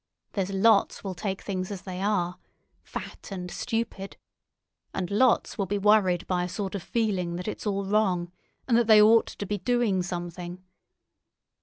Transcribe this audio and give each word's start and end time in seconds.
There's 0.33 0.49
lots 0.49 1.03
will 1.03 1.13
take 1.13 1.43
things 1.43 1.69
as 1.69 1.83
they 1.83 2.01
are—fat 2.01 3.29
and 3.31 3.51
stupid; 3.51 4.17
and 4.95 5.11
lots 5.11 5.59
will 5.59 5.67
be 5.67 5.77
worried 5.77 6.25
by 6.25 6.43
a 6.43 6.49
sort 6.49 6.73
of 6.73 6.81
feeling 6.81 7.35
that 7.35 7.47
it's 7.47 7.67
all 7.67 7.85
wrong, 7.85 8.31
and 8.67 8.75
that 8.77 8.87
they 8.87 8.99
ought 8.99 9.27
to 9.27 9.45
be 9.45 9.59
doing 9.59 10.01
something. 10.01 10.63